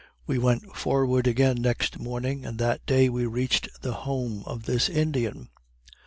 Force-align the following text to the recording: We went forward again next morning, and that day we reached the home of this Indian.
We 0.25 0.39
went 0.39 0.75
forward 0.75 1.27
again 1.27 1.61
next 1.61 1.99
morning, 1.99 2.43
and 2.43 2.57
that 2.57 2.83
day 2.87 3.07
we 3.07 3.27
reached 3.27 3.69
the 3.83 3.93
home 3.93 4.41
of 4.47 4.63
this 4.63 4.89
Indian. 4.89 5.49